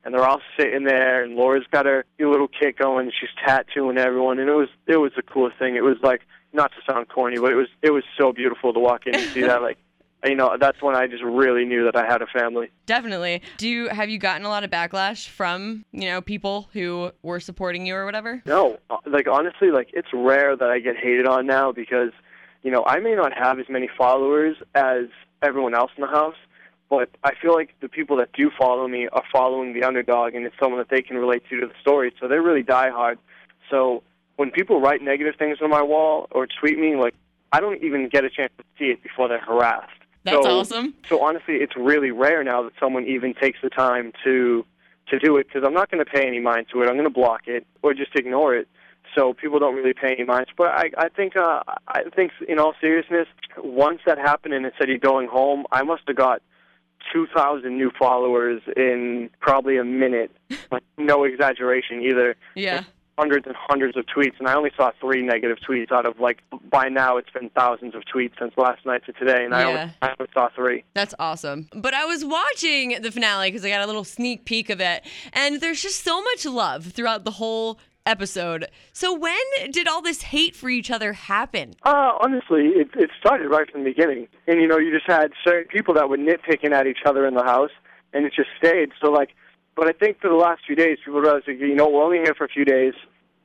and 0.04 0.14
they're 0.14 0.24
all 0.24 0.40
sitting 0.58 0.84
there, 0.84 1.24
and 1.24 1.34
Laura's 1.34 1.64
got 1.70 1.86
her 1.86 2.04
little 2.18 2.48
kit 2.48 2.76
going. 2.78 3.06
And 3.06 3.14
She's 3.18 3.30
tattooing 3.44 3.98
everyone, 3.98 4.38
and 4.38 4.48
it 4.48 4.54
was 4.54 4.68
it 4.86 4.96
was 4.96 5.12
the 5.16 5.22
coolest 5.22 5.58
thing. 5.58 5.76
It 5.76 5.84
was 5.84 5.96
like 6.02 6.22
not 6.52 6.70
to 6.72 6.92
sound 6.92 7.08
corny, 7.08 7.38
but 7.38 7.52
it 7.52 7.56
was 7.56 7.68
it 7.82 7.90
was 7.90 8.04
so 8.18 8.32
beautiful 8.32 8.72
to 8.72 8.80
walk 8.80 9.06
in 9.06 9.14
and 9.14 9.24
see 9.30 9.42
that. 9.42 9.62
Like, 9.62 9.78
you 10.24 10.34
know, 10.34 10.56
that's 10.60 10.82
when 10.82 10.96
I 10.96 11.06
just 11.06 11.22
really 11.22 11.64
knew 11.64 11.84
that 11.84 11.96
I 11.96 12.04
had 12.04 12.22
a 12.22 12.26
family. 12.26 12.70
Definitely. 12.86 13.42
Do 13.56 13.68
you 13.68 13.88
have 13.88 14.08
you 14.08 14.18
gotten 14.18 14.44
a 14.44 14.48
lot 14.48 14.64
of 14.64 14.70
backlash 14.70 15.28
from, 15.28 15.84
you 15.92 16.08
know, 16.08 16.20
people 16.20 16.68
who 16.72 17.12
were 17.22 17.40
supporting 17.40 17.86
you 17.86 17.94
or 17.94 18.04
whatever? 18.04 18.42
No, 18.44 18.78
uh, 18.90 18.96
like 19.06 19.28
honestly, 19.28 19.70
like 19.70 19.90
it's 19.92 20.08
rare 20.12 20.56
that 20.56 20.68
I 20.68 20.80
get 20.80 20.96
hated 20.96 21.26
on 21.26 21.46
now 21.46 21.70
because, 21.70 22.10
you 22.62 22.70
know, 22.70 22.84
I 22.84 22.98
may 22.98 23.14
not 23.14 23.32
have 23.32 23.60
as 23.60 23.68
many 23.68 23.88
followers 23.96 24.56
as 24.74 25.04
everyone 25.40 25.74
else 25.74 25.92
in 25.96 26.00
the 26.00 26.08
house, 26.08 26.36
but 26.90 27.10
I 27.22 27.34
feel 27.40 27.54
like 27.54 27.74
the 27.80 27.88
people 27.88 28.16
that 28.16 28.32
do 28.32 28.50
follow 28.58 28.88
me 28.88 29.08
are 29.12 29.24
following 29.30 29.72
the 29.72 29.84
underdog, 29.84 30.34
and 30.34 30.44
it's 30.44 30.56
someone 30.58 30.80
that 30.80 30.88
they 30.90 31.02
can 31.02 31.16
relate 31.16 31.44
to 31.50 31.60
to 31.60 31.66
the 31.68 31.74
story. 31.80 32.12
So 32.20 32.26
they're 32.26 32.42
really 32.42 32.64
diehard. 32.64 33.18
So 33.70 34.02
when 34.36 34.50
people 34.50 34.80
write 34.80 35.00
negative 35.02 35.34
things 35.38 35.58
on 35.62 35.70
my 35.70 35.82
wall 35.82 36.26
or 36.32 36.48
tweet 36.60 36.78
me, 36.78 36.96
like 36.96 37.14
I 37.52 37.60
don't 37.60 37.82
even 37.84 38.08
get 38.08 38.24
a 38.24 38.30
chance 38.30 38.52
to 38.58 38.64
see 38.78 38.86
it 38.86 39.02
before 39.02 39.28
they're 39.28 39.40
harassed. 39.40 39.92
That's 40.30 40.46
so, 40.46 40.60
awesome. 40.60 40.94
So 41.08 41.22
honestly, 41.22 41.56
it's 41.56 41.76
really 41.76 42.10
rare 42.10 42.42
now 42.44 42.62
that 42.62 42.72
someone 42.80 43.06
even 43.06 43.34
takes 43.34 43.58
the 43.62 43.70
time 43.70 44.12
to 44.24 44.64
to 45.08 45.18
do 45.18 45.36
it 45.38 45.46
because 45.48 45.62
I'm 45.66 45.74
not 45.74 45.90
going 45.90 46.04
to 46.04 46.10
pay 46.10 46.26
any 46.26 46.40
mind 46.40 46.66
to 46.72 46.82
it. 46.82 46.88
I'm 46.88 46.94
going 46.94 47.04
to 47.04 47.10
block 47.10 47.42
it 47.46 47.66
or 47.82 47.94
just 47.94 48.14
ignore 48.14 48.54
it. 48.54 48.68
So 49.14 49.32
people 49.32 49.58
don't 49.58 49.74
really 49.74 49.94
pay 49.94 50.12
any 50.12 50.24
mind. 50.24 50.48
But 50.56 50.68
I, 50.68 50.90
I 50.98 51.08
think, 51.08 51.34
uh, 51.34 51.62
I 51.88 52.02
think, 52.14 52.32
in 52.46 52.58
all 52.58 52.74
seriousness, 52.78 53.26
once 53.56 54.00
that 54.04 54.18
happened 54.18 54.52
and 54.52 54.66
it 54.66 54.74
said 54.78 54.88
you're 54.88 54.98
going 54.98 55.28
home, 55.28 55.64
I 55.72 55.82
must 55.82 56.02
have 56.08 56.16
got 56.16 56.42
2,000 57.12 57.76
new 57.76 57.90
followers 57.98 58.60
in 58.76 59.30
probably 59.40 59.78
a 59.78 59.84
minute. 59.84 60.30
Like 60.70 60.82
no 60.98 61.24
exaggeration 61.24 62.02
either 62.02 62.36
Yeah. 62.54 62.84
Hundreds 63.18 63.46
and 63.46 63.56
hundreds 63.58 63.96
of 63.96 64.04
tweets, 64.06 64.38
and 64.38 64.46
I 64.46 64.54
only 64.54 64.70
saw 64.76 64.92
three 65.00 65.22
negative 65.22 65.58
tweets 65.68 65.90
out 65.90 66.06
of 66.06 66.20
like 66.20 66.42
by 66.70 66.88
now 66.88 67.16
it's 67.16 67.30
been 67.30 67.50
thousands 67.50 67.96
of 67.96 68.02
tweets 68.14 68.38
since 68.38 68.52
last 68.56 68.86
night 68.86 69.04
to 69.06 69.12
today, 69.12 69.44
and 69.44 69.54
I, 69.54 69.64
only, 69.64 69.92
I 70.02 70.14
only 70.18 70.30
saw 70.32 70.48
three. 70.54 70.84
That's 70.94 71.14
awesome. 71.18 71.68
But 71.74 71.94
I 71.94 72.04
was 72.04 72.24
watching 72.24 73.02
the 73.02 73.10
finale 73.10 73.50
because 73.50 73.64
I 73.64 73.70
got 73.70 73.82
a 73.82 73.86
little 73.86 74.04
sneak 74.04 74.44
peek 74.44 74.70
of 74.70 74.80
it, 74.80 75.04
and 75.32 75.60
there's 75.60 75.82
just 75.82 76.04
so 76.04 76.22
much 76.22 76.46
love 76.46 76.86
throughout 76.86 77.24
the 77.24 77.32
whole 77.32 77.80
episode. 78.06 78.66
So 78.92 79.14
when 79.14 79.36
did 79.70 79.88
all 79.88 80.00
this 80.00 80.22
hate 80.22 80.54
for 80.54 80.68
each 80.70 80.90
other 80.90 81.12
happen? 81.12 81.74
Uh, 81.82 82.12
honestly, 82.22 82.68
it, 82.68 82.88
it 82.94 83.10
started 83.18 83.48
right 83.48 83.70
from 83.70 83.82
the 83.82 83.90
beginning, 83.90 84.28
and 84.46 84.60
you 84.60 84.68
know, 84.68 84.78
you 84.78 84.92
just 84.92 85.10
had 85.10 85.32
certain 85.44 85.68
people 85.68 85.94
that 85.94 86.08
were 86.08 86.16
nitpicking 86.16 86.72
at 86.72 86.86
each 86.86 87.04
other 87.04 87.26
in 87.26 87.34
the 87.34 87.44
house, 87.44 87.72
and 88.12 88.24
it 88.24 88.32
just 88.34 88.48
stayed. 88.56 88.90
So 89.02 89.10
like, 89.10 89.30
but 89.78 89.88
I 89.88 89.92
think 89.92 90.20
for 90.20 90.28
the 90.28 90.34
last 90.36 90.62
few 90.66 90.74
days, 90.74 90.98
people 91.04 91.20
realized, 91.20 91.46
like, 91.46 91.60
you 91.60 91.74
know, 91.74 91.88
we're 91.88 92.02
only 92.02 92.18
here 92.18 92.34
for 92.36 92.44
a 92.44 92.48
few 92.48 92.64
days. 92.64 92.94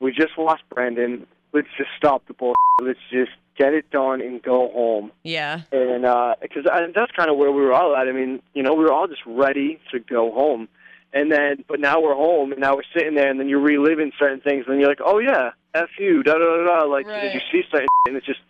We 0.00 0.10
just 0.12 0.36
lost 0.36 0.62
Brandon. 0.68 1.26
Let's 1.52 1.68
just 1.78 1.90
stop 1.96 2.26
the 2.26 2.34
bullshit. 2.34 2.56
Let's 2.82 2.98
just 3.10 3.30
get 3.56 3.72
it 3.72 3.88
done 3.92 4.20
and 4.20 4.42
go 4.42 4.68
home. 4.72 5.12
Yeah. 5.22 5.62
and 5.70 6.02
because 6.42 6.66
uh, 6.66 6.86
that's 6.94 7.12
kind 7.12 7.30
of 7.30 7.36
where 7.36 7.52
we 7.52 7.62
were 7.62 7.72
all 7.72 7.94
at. 7.96 8.08
I 8.08 8.12
mean, 8.12 8.42
you 8.52 8.62
know, 8.64 8.74
we 8.74 8.82
were 8.84 8.92
all 8.92 9.06
just 9.06 9.22
ready 9.24 9.78
to 9.92 10.00
go 10.00 10.32
home, 10.32 10.68
and 11.12 11.30
then 11.30 11.64
but 11.68 11.78
now 11.78 12.00
we're 12.00 12.16
home, 12.16 12.50
and 12.50 12.60
now 12.60 12.74
we're 12.74 12.82
sitting 12.96 13.14
there, 13.14 13.30
and 13.30 13.38
then 13.38 13.48
you're 13.48 13.60
reliving 13.60 14.10
certain 14.18 14.40
things, 14.40 14.64
and 14.66 14.80
you're 14.80 14.88
like, 14.88 14.98
oh 15.04 15.20
yeah, 15.20 15.50
f 15.74 15.88
you, 16.00 16.24
da 16.24 16.32
da 16.32 16.38
da 16.40 16.80
da. 16.80 16.84
Like 16.86 17.06
Right. 17.06 17.32
you 17.32 17.40
see 17.52 17.62
certain, 17.70 17.86
and 18.08 18.16
it's 18.16 18.26
just 18.26 18.40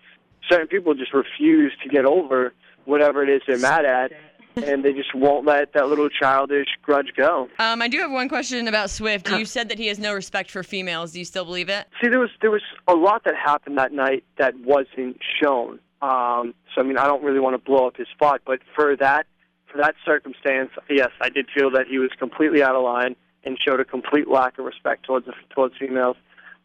certain 0.49 0.69
people 0.69 0.95
just 0.95 1.13
refuse 1.13 1.73
to 1.83 1.89
get 1.91 2.07
over 2.07 2.55
whatever 2.87 3.23
it 3.23 3.29
is 3.29 3.43
they're 3.47 3.59
mad 3.59 3.85
at, 3.85 4.13
and 4.57 4.85
they 4.85 4.93
just 4.93 5.15
won't 5.15 5.45
let 5.47 5.73
that 5.73 5.89
little 5.89 6.09
childish 6.09 6.69
grudge 6.83 7.13
go. 7.17 7.49
Um, 7.59 7.83
I 7.83 7.89
do 7.89 7.99
have 7.99 8.11
one 8.11 8.29
question 8.29 8.69
about 8.69 8.91
Swift. 8.91 9.29
You 9.31 9.45
said 9.45 9.69
that 9.69 9.79
he 9.79 9.87
has 9.89 9.99
no 9.99 10.15
respect 10.15 10.51
for 10.51 10.63
females. 10.63 11.13
Do 11.13 11.19
you 11.19 11.25
still 11.25 11.45
believe 11.45 11.69
it? 11.69 11.89
See, 12.03 12.09
there 12.09 12.21
was 12.21 12.31
there 12.41 12.51
was 12.51 12.63
a 12.89 12.95
lot 12.95 13.25
that 13.25 13.35
happened 13.37 13.79
that 13.79 13.93
night 13.93 14.25
that 14.39 14.59
wasn't 14.61 15.19
shown. 15.43 15.79
Um, 16.03 16.55
so 16.75 16.81
I 16.81 16.83
mean, 16.83 16.99
I 16.99 17.07
don't 17.07 17.23
really 17.23 17.41
want 17.41 17.55
to 17.55 17.59
blow 17.59 17.87
up 17.87 17.97
his 17.97 18.09
spot, 18.09 18.43
but 18.47 18.61
for 18.75 18.97
that 18.97 19.27
for 19.71 19.79
that 19.79 19.95
circumstance, 20.05 20.71
yes, 20.89 21.11
I 21.21 21.29
did 21.29 21.49
feel 21.55 21.71
that 21.73 21.87
he 21.89 21.99
was 21.99 22.11
completely 22.19 22.63
out 22.63 22.77
of 22.77 22.83
line 22.85 23.17
and 23.45 23.59
showed 23.61 23.81
a 23.81 23.85
complete 23.85 24.29
lack 24.29 24.59
of 24.59 24.65
respect 24.65 25.05
towards 25.05 25.27
towards 25.51 25.77
females. 25.79 26.17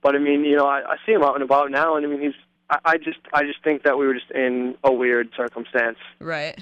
But 0.02 0.16
I 0.16 0.20
mean, 0.20 0.46
you 0.46 0.56
know, 0.56 0.66
I, 0.66 0.82
I 0.94 0.96
see 1.06 1.12
him 1.14 1.24
out 1.24 1.36
and 1.36 1.44
about 1.44 1.72
now, 1.72 1.96
and 1.96 2.06
I 2.06 2.10
mean, 2.10 2.22
he's. 2.22 2.34
I, 2.70 2.80
I 2.86 2.98
just, 2.98 3.20
I 3.34 3.44
just 3.44 3.64
think 3.64 3.84
that 3.84 3.98
we 3.98 4.06
were 4.08 4.14
just 4.14 4.32
in 4.32 4.76
a 4.84 4.92
weird 4.92 5.30
circumstance 5.36 5.98
Right. 6.20 6.58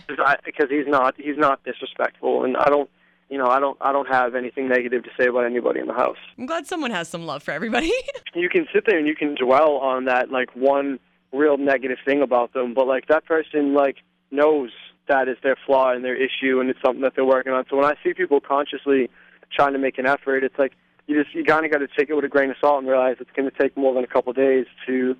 because 0.45 0.69
he's 0.69 0.87
not, 0.87 1.15
he's 1.17 1.37
not 1.37 1.63
disrespectful, 1.63 2.43
and 2.43 2.55
I 2.57 2.65
don't, 2.69 2.89
you 3.29 3.37
know, 3.37 3.47
I 3.47 3.59
don't, 3.59 3.77
I 3.81 3.91
don't 3.91 4.07
have 4.07 4.35
anything 4.35 4.69
negative 4.69 5.03
to 5.03 5.09
say 5.19 5.27
about 5.27 5.45
anybody 5.45 5.81
in 5.81 5.87
the 5.87 5.93
house 5.93 6.15
I'm 6.37 6.45
glad 6.45 6.65
someone 6.65 6.91
has 6.91 7.09
some 7.09 7.25
love 7.25 7.43
for 7.43 7.51
everybody. 7.51 7.91
you 8.35 8.47
can 8.49 8.67
sit 8.73 8.85
there 8.85 8.97
and 8.97 9.07
you 9.07 9.15
can 9.15 9.35
dwell 9.35 9.77
on 9.77 10.05
that 10.05 10.31
like 10.31 10.55
one 10.55 10.99
real 11.33 11.57
negative 11.57 11.97
thing 12.05 12.21
about 12.21 12.53
them, 12.53 12.73
but 12.73 12.87
like 12.87 13.07
that 13.07 13.25
person 13.25 13.73
like 13.73 13.97
knows 14.31 14.71
that 15.09 15.27
is 15.27 15.37
their 15.43 15.57
flaw 15.65 15.91
and 15.91 16.03
their 16.05 16.15
issue 16.15 16.59
and 16.59 16.69
it's 16.69 16.79
something 16.83 17.01
that 17.01 17.13
they're 17.15 17.25
working 17.25 17.51
on. 17.51 17.65
So 17.69 17.75
when 17.77 17.85
I 17.85 17.95
see 18.03 18.13
people 18.13 18.39
consciously 18.39 19.09
trying 19.53 19.73
to 19.73 19.79
make 19.79 19.97
an 19.97 20.05
effort, 20.05 20.43
it's 20.43 20.57
like 20.57 20.71
you 21.05 21.21
just 21.21 21.33
you 21.35 21.43
kind 21.43 21.65
of 21.65 21.71
got 21.71 21.79
to 21.79 21.87
take 21.97 22.09
it 22.09 22.13
with 22.13 22.23
a 22.25 22.29
grain 22.29 22.49
of 22.49 22.55
salt 22.61 22.79
and 22.79 22.87
realize 22.87 23.17
it's 23.19 23.31
going 23.35 23.49
to 23.49 23.57
take 23.57 23.75
more 23.75 23.93
than 23.93 24.03
a 24.05 24.07
couple 24.07 24.29
of 24.31 24.35
days 24.37 24.65
to 24.85 25.15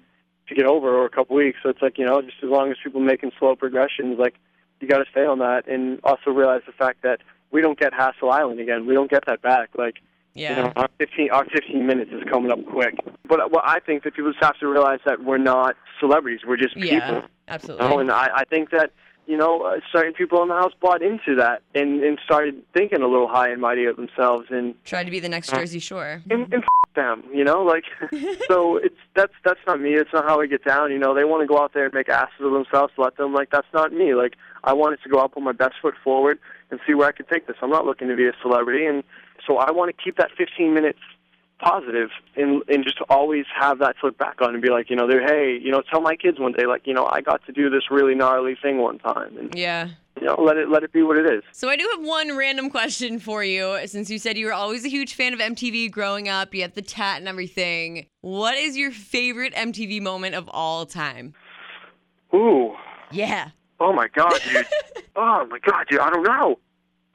to 0.48 0.56
get 0.56 0.66
over 0.66 0.96
or 0.98 1.06
a 1.06 1.10
couple 1.10 1.36
weeks. 1.36 1.60
So 1.64 1.70
it's 1.70 1.82
like 1.82 1.98
you 1.98 2.06
know 2.06 2.22
just 2.22 2.38
as 2.44 2.50
long 2.50 2.72
as 2.72 2.78
people 2.84 3.02
making 3.02 3.32
slow 3.40 3.56
progressions, 3.56 4.18
like 4.20 4.36
you 4.80 4.88
got 4.88 5.00
to 5.00 5.06
stay 5.12 5.26
on 5.26 5.40
that 5.40 5.68
and 5.68 6.00
also 6.04 6.32
realize 6.32 6.62
the 6.66 6.72
fact 6.72 7.02
that 7.04 7.20
we 7.52 7.62
don't 7.62 7.80
get 7.80 7.94
Hassel 7.94 8.30
Island 8.30 8.60
again. 8.60 8.86
We 8.86 8.94
don't 8.94 9.10
get 9.10 9.26
that 9.28 9.42
back. 9.42 9.70
Like 9.78 9.96
yeah. 10.38 10.50
you 10.50 10.64
know, 10.64 10.74
our 10.76 10.90
15, 11.00 11.32
our 11.32 11.46
15 11.46 11.86
minutes 11.86 12.12
is 12.14 12.24
coming 12.30 12.52
up 12.52 12.60
quick. 12.66 12.96
But 13.28 13.52
well, 13.52 13.64
I 13.66 13.80
think 13.80 14.04
that 14.04 14.16
people 14.16 14.32
just 14.32 14.44
have 14.44 14.58
to 14.60 14.68
realize 14.68 15.00
that 15.06 15.24
we're 15.24 15.38
not 15.38 15.76
celebrities. 16.00 16.42
We're 16.48 16.58
just 16.58 16.76
people. 16.76 16.90
yeah. 16.90 17.16
You 17.16 17.24
Absolutely. 17.48 17.88
know? 17.88 18.00
And 18.00 18.12
I, 18.12 18.30
I 18.36 18.44
think 18.46 18.70
that, 18.72 18.92
you 19.26 19.38
know, 19.38 19.62
uh, 19.64 19.80
certain 19.92 20.14
people 20.14 20.42
in 20.44 20.50
the 20.50 20.54
house 20.54 20.74
bought 20.80 21.02
into 21.02 21.36
that 21.36 21.62
and, 21.76 22.04
and 22.04 22.20
started 22.24 22.62
thinking 22.74 23.02
a 23.02 23.08
little 23.08 23.28
high 23.28 23.50
and 23.50 23.62
mighty 23.62 23.86
of 23.86 23.96
themselves 23.96 24.46
and, 24.50 24.76
tried 24.86 25.06
to 25.06 25.12
be 25.12 25.20
the 25.20 25.30
next 25.30 25.50
Jersey 25.50 25.80
Shore. 25.80 26.22
and, 26.30 26.54
and 26.54 26.64
them, 26.98 27.24
you 27.34 27.46
know? 27.46 27.64
Like, 27.64 27.86
so 28.50 28.76
it's, 28.76 28.98
that's, 29.16 29.32
that's 29.46 29.62
not 29.66 29.80
me. 29.80 29.94
It's 29.94 30.12
not 30.12 30.26
how 30.26 30.42
I 30.42 30.48
get 30.48 30.66
down. 30.66 30.92
You 30.92 31.00
know, 31.00 31.14
they 31.14 31.24
want 31.24 31.42
to 31.42 31.48
go 31.48 31.62
out 31.62 31.74
there 31.74 31.86
and 31.86 31.94
make 31.94 32.10
asses 32.10 32.42
of 32.42 32.52
themselves. 32.52 32.92
Let 32.98 33.16
them. 33.16 33.34
Like, 33.34 33.50
that's 33.50 33.72
not 33.74 33.94
me. 33.94 34.14
Like, 34.14 34.34
I 34.66 34.74
wanted 34.74 35.00
to 35.04 35.10
go 35.10 35.22
out, 35.22 35.32
put 35.32 35.44
my 35.44 35.54
best 35.54 35.76
foot 35.82 35.96
forward 36.04 36.40
and 36.70 36.82
see 36.86 36.94
where 36.94 37.08
I 37.08 37.14
could 37.14 37.30
take 37.30 37.48
this. 37.48 37.56
I'm 37.62 37.70
not 37.70 37.86
looking 37.86 38.10
to 38.10 38.18
be 38.18 38.28
a 38.28 38.34
celebrity. 38.42 38.86
And 38.86 39.04
so 39.48 39.58
I 39.58 39.72
want 39.72 39.96
to 39.96 40.04
keep 40.04 40.18
that 40.18 40.32
15 40.38 40.74
minutes 40.74 41.00
positive 41.60 42.10
and 42.36 42.62
and 42.68 42.84
just 42.84 43.00
always 43.10 43.46
have 43.60 43.80
that 43.80 43.96
flip 44.00 44.18
back 44.18 44.42
on 44.42 44.54
and 44.54 44.62
be 44.62 44.70
like, 44.70 44.90
you 44.90 44.96
know, 44.96 45.08
they're 45.08 45.26
hey, 45.26 45.58
you 45.60 45.72
know, 45.72 45.82
tell 45.90 46.02
my 46.02 46.16
kids 46.16 46.40
one 46.40 46.52
day 46.52 46.66
like, 46.68 46.86
you 46.86 46.94
know, 46.94 47.10
I 47.12 47.22
got 47.22 47.44
to 47.48 47.52
do 47.52 47.70
this 47.70 47.90
really 47.90 48.14
gnarly 48.14 48.56
thing 48.62 48.78
one 48.78 49.00
time 49.00 49.38
and 49.38 49.56
Yeah. 49.56 49.90
You 50.22 50.28
know, 50.28 50.36
let 50.42 50.58
it 50.58 50.70
let 50.70 50.84
it 50.84 50.92
be 50.92 51.04
what 51.04 51.18
it 51.18 51.26
is. 51.32 51.44
So 51.52 51.70
I 51.70 51.76
do 51.76 51.88
have 51.96 52.06
one 52.06 52.36
random 52.38 52.70
question 52.70 53.20
for 53.20 53.44
you. 53.44 53.80
Since 53.88 54.10
you 54.10 54.18
said 54.20 54.38
you 54.38 54.46
were 54.48 54.54
always 54.54 54.86
a 54.86 54.90
huge 54.90 55.14
fan 55.16 55.34
of 55.34 55.40
MTV 55.40 55.92
growing 55.92 56.28
up, 56.30 56.54
you 56.54 56.62
have 56.64 56.74
the 56.74 56.82
tat 56.82 57.20
and 57.20 57.28
everything. 57.28 58.06
What 58.22 58.56
is 58.58 58.78
your 58.78 58.92
favorite 58.92 59.54
MTV 59.54 60.02
moment 60.02 60.36
of 60.36 60.50
all 60.50 60.86
time? 60.86 61.34
Ooh, 62.34 62.76
Yeah. 63.12 63.50
oh 63.80 63.94
my 63.94 64.08
god, 64.10 64.34
dude. 64.52 64.66
oh 65.16 65.46
my 65.50 65.60
god, 65.60 65.86
dude. 65.90 66.00
I 66.00 66.10
don't 66.10 66.24
know. 66.24 66.60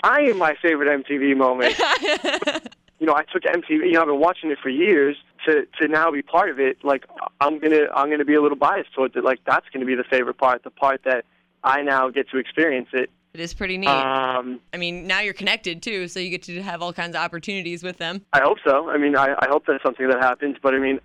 I 0.03 0.21
am 0.23 0.39
my 0.39 0.55
favorite 0.61 0.89
MTV 1.05 1.37
moment. 1.37 1.79
you 2.99 3.07
know, 3.07 3.15
I 3.15 3.25
took 3.33 3.43
MTV. 3.43 3.71
You 3.87 3.93
know, 3.93 4.01
I've 4.03 4.07
been 4.09 4.21
watching 4.21 4.51
it 4.51 4.59
for 4.63 4.69
years. 4.69 5.17
To 5.47 5.67
to 5.81 5.89
now 5.89 6.09
be 6.13 6.23
part 6.23 6.51
of 6.51 6.61
it, 6.61 6.79
like 6.85 7.05
I'm 7.41 7.59
gonna 7.59 7.87
I'm 7.95 8.09
gonna 8.11 8.25
be 8.25 8.35
a 8.35 8.41
little 8.41 8.57
biased 8.57 8.93
towards 8.95 9.17
it. 9.17 9.25
Like 9.25 9.41
that's 9.45 9.67
gonna 9.73 9.87
be 9.87 9.97
the 9.97 10.05
favorite 10.05 10.39
part, 10.39 10.63
the 10.63 10.71
part 10.71 11.01
that 11.05 11.25
I 11.65 11.83
now 11.83 12.09
get 12.11 12.29
to 12.31 12.39
experience 12.39 12.89
it. 12.93 13.11
It 13.35 13.41
is 13.41 13.55
pretty 13.55 13.79
neat. 13.79 13.89
Um, 13.89 14.61
I 14.75 14.77
mean, 14.77 15.07
now 15.07 15.21
you're 15.21 15.33
connected 15.33 15.81
too, 15.83 16.07
so 16.09 16.21
you 16.21 16.29
get 16.29 16.43
to 16.45 16.61
have 16.63 16.83
all 16.83 16.93
kinds 16.93 17.17
of 17.17 17.23
opportunities 17.23 17.83
with 17.83 17.97
them. 17.97 18.25
I 18.33 18.41
hope 18.43 18.59
so. 18.67 18.91
I 18.91 18.99
mean, 18.99 19.17
I, 19.17 19.35
I 19.39 19.47
hope 19.49 19.65
that's 19.67 19.83
something 19.83 20.07
that 20.09 20.21
happens. 20.21 20.57
But 20.63 20.75
I 20.75 20.79
mean, 20.79 21.01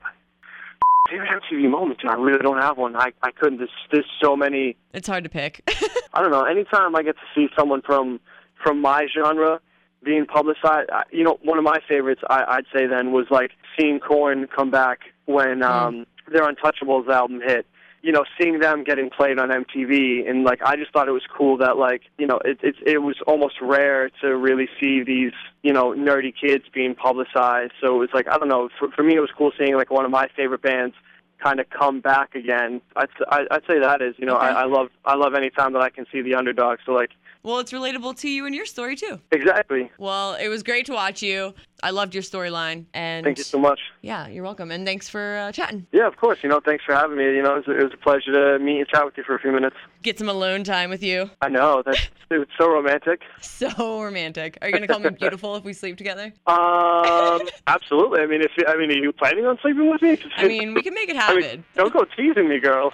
favorite 1.10 1.30
MTV 1.52 1.70
moment. 1.70 2.00
I 2.08 2.16
really 2.16 2.40
don't 2.40 2.62
have 2.62 2.78
one. 2.78 2.96
I 2.96 3.12
I 3.24 3.32
couldn't. 3.32 3.60
There's 3.60 3.70
there's 3.92 4.06
so 4.22 4.36
many. 4.36 4.76
It's 4.94 5.08
hard 5.08 5.24
to 5.24 5.30
pick. 5.30 5.62
I 6.14 6.22
don't 6.22 6.32
know. 6.32 6.44
Anytime 6.44 6.96
I 6.96 7.04
get 7.04 7.16
to 7.16 7.22
see 7.34 7.48
someone 7.58 7.82
from 7.82 8.20
from 8.62 8.82
my 8.82 9.08
genre 9.16 9.62
being 10.04 10.26
publicized, 10.26 10.90
I- 10.92 11.04
you 11.12 11.24
know, 11.24 11.40
one 11.44 11.58
of 11.58 11.64
my 11.64 11.78
favorites 11.88 12.22
I, 12.30 12.44
I'd 12.48 12.66
say 12.76 12.88
then 12.88 13.12
was 13.14 13.28
like 13.30 13.52
seeing 13.80 14.00
Korn 14.00 14.48
come 14.54 14.70
back 14.72 15.00
when 15.26 15.64
um, 15.64 16.06
their 16.32 16.46
Untouchables 16.46 17.08
album 17.08 17.40
hit. 17.46 17.66
You 18.02 18.12
know, 18.12 18.26
seeing 18.40 18.60
them 18.60 18.84
getting 18.84 19.10
played 19.10 19.40
on 19.40 19.50
MTV, 19.50 20.30
and 20.30 20.44
like 20.44 20.62
I 20.64 20.76
just 20.76 20.94
thought 20.94 21.08
it 21.08 21.14
was 21.14 21.26
cool 21.36 21.58
that 21.58 21.78
like 21.78 22.04
you 22.18 22.28
know 22.28 22.40
it 22.46 22.60
it 22.62 22.76
it 22.86 22.98
was 23.00 23.18
almost 23.26 23.56
rare 23.62 24.10
to 24.22 24.38
really 24.38 24.70
see 24.80 25.04
these 25.04 25.34
you 25.64 25.74
know 25.74 25.94
nerdy 25.94 26.34
kids 26.40 26.66
being 26.74 26.96
publicized. 26.96 27.74
So 27.82 27.96
it 27.96 28.00
was 28.00 28.10
like 28.14 28.28
I 28.30 28.38
don't 28.38 28.50
know. 28.50 28.70
For 28.80 28.92
for 28.92 29.04
me, 29.04 29.16
it 29.16 29.20
was 29.20 29.32
cool 29.38 29.52
seeing 29.58 29.76
like 29.76 29.92
one 29.92 30.06
of 30.06 30.12
my 30.12 30.28
favorite 30.36 30.62
bands 30.62 30.96
kind 31.42 31.60
of 31.60 31.70
come 31.70 32.00
back 32.02 32.36
again. 32.36 32.82
I'd 32.96 33.10
I- 33.30 33.48
I'd 33.52 33.66
say 33.68 33.80
that 33.80 34.02
is 34.02 34.16
you 34.18 34.26
know 34.26 34.36
Okay. 34.38 34.46
I, 34.48 34.64
I 34.64 34.66
love 34.66 34.90
I 35.06 35.16
love 35.16 35.34
any 35.36 35.50
time 35.50 35.74
that 35.74 35.82
I 35.82 35.90
can 35.90 36.06
see 36.12 36.22
the 36.22 36.36
underdog. 36.36 36.80
So 36.86 36.92
like 36.94 37.12
well, 37.44 37.60
it's 37.60 37.72
relatable 37.72 38.20
to 38.22 38.30
you 38.30 38.46
and 38.46 38.54
your 38.54 38.66
story 38.66 38.96
too. 38.98 39.22
exactly. 39.32 39.90
Well, 39.98 40.34
it 40.36 40.50
was 40.50 40.64
great 40.64 40.86
to 40.88 40.94
watch 40.94 41.22
you. 41.22 41.54
I 41.82 41.92
loved 41.92 42.14
your 42.14 42.24
storyline, 42.24 42.86
and 42.94 43.24
Thank 43.24 43.38
you 43.38 43.44
so 43.46 43.58
much. 43.60 43.80
yeah, 44.02 44.28
you're 44.28 44.44
welcome. 44.44 44.70
And 44.72 44.86
thanks 44.86 45.08
for 45.08 45.38
uh, 45.38 45.52
chatting. 45.54 45.86
Yeah, 45.94 46.08
of 46.08 46.18
course. 46.18 46.40
You 46.42 46.50
know, 46.50 46.60
thanks 46.60 46.84
for 46.84 46.94
having 46.94 47.16
me. 47.18 47.24
You 47.24 47.44
know, 47.44 47.56
it 47.58 47.68
was, 47.68 47.78
it 47.80 47.84
was 47.84 47.94
a 47.94 47.98
pleasure 47.98 48.34
to 48.34 48.60
meet 48.62 48.80
and 48.80 48.88
chat 48.90 49.06
with 49.06 49.16
you 49.16 49.24
for 49.24 49.36
a 49.36 49.40
few 49.40 49.52
minutes. 49.54 49.78
Get 50.04 50.20
some 50.20 50.30
alone 50.30 50.64
time 50.64 50.90
with 50.90 51.04
you. 51.04 51.30
I 51.42 51.50
know 51.50 51.82
that's 51.86 52.08
it's 52.30 52.52
so 52.58 52.70
romantic. 52.72 53.22
So 53.42 54.02
romantic. 54.04 54.58
Are 54.62 54.68
you 54.68 54.74
gonna 54.74 54.88
call 54.88 55.00
me 55.00 55.10
beautiful 55.20 55.56
if 55.56 55.64
we 55.64 55.74
sleep 55.74 55.98
together? 55.98 56.32
Um, 56.46 57.42
absolutely. 57.68 58.22
I 58.22 58.28
mean, 58.28 58.42
if 58.42 58.52
I 58.68 58.76
mean, 58.78 58.92
are 58.92 58.94
you 58.94 59.12
planning 59.12 59.46
on 59.46 59.58
sleeping 59.62 59.90
with 59.90 60.02
me? 60.02 60.18
I 60.38 60.48
mean, 60.48 60.74
we 60.74 60.82
can 60.84 60.94
make 60.94 61.10
it 61.10 61.16
I 61.16 61.22
happen. 61.22 61.42
mean, 61.42 61.64
don't 61.76 61.92
go 61.94 62.06
teasing 62.16 62.48
me, 62.48 62.60
girl. 62.60 62.94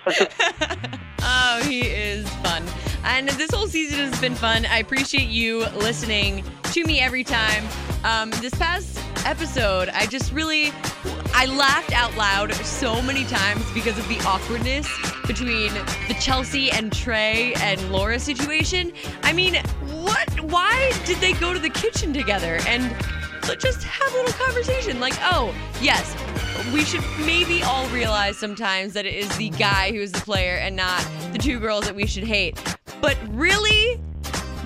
Oh, 1.22 1.62
he 1.68 1.82
is 1.82 2.28
fun. 2.36 2.64
And 3.04 3.30
this 3.30 3.52
whole 3.52 3.68
season 3.68 4.00
has 4.00 4.20
been 4.22 4.36
fun. 4.36 4.66
I 4.66 4.78
appreciate 4.80 5.28
you 5.28 5.66
listening 5.78 6.44
to 6.72 6.84
me 6.86 7.00
every 7.00 7.24
time. 7.24 7.64
Um, 8.04 8.32
this 8.42 8.54
past 8.56 9.00
episode, 9.26 9.88
I 9.90 10.06
just 10.06 10.34
really, 10.34 10.72
I 11.34 11.46
laughed 11.46 11.94
out 11.94 12.14
loud 12.18 12.54
so 12.54 13.02
many 13.02 13.24
times 13.24 13.64
because 13.74 13.98
of 13.98 14.06
the 14.10 14.20
awkwardness 14.28 14.90
between 15.26 15.74
the 16.10 16.18
Chelsea 16.20 16.70
and 16.70 16.92
Trey 16.92 17.54
and 17.62 17.92
Laura 17.94 18.20
situation. 18.20 18.92
I 19.24 19.32
mean, 19.32 19.56
what? 20.02 20.30
Why 20.42 20.92
did 21.06 21.18
they 21.20 21.32
go 21.34 21.54
to 21.54 21.60
the 21.60 21.70
kitchen 21.70 22.12
together 22.12 22.60
and 22.68 22.94
just 23.58 23.84
have 23.84 24.14
a 24.14 24.18
little 24.18 24.34
conversation? 24.34 25.00
Like, 25.00 25.16
oh, 25.22 25.56
yes, 25.82 26.14
we 26.74 26.84
should 26.84 27.04
maybe 27.20 27.64
all 27.64 27.88
realize 27.88 28.38
sometimes 28.38 28.92
that 28.94 29.06
it 29.06 29.14
is 29.14 29.38
the 29.38 29.50
guy 29.52 29.92
who 29.92 30.02
is 30.02 30.12
the 30.12 30.22
player 30.22 30.58
and 30.58 30.76
not 30.76 31.08
the 31.32 31.38
two 31.38 31.58
girls 31.58 31.86
that 31.86 31.96
we 31.96 32.06
should 32.06 32.26
hate. 32.26 32.62
But 33.00 33.18
really, 33.30 33.98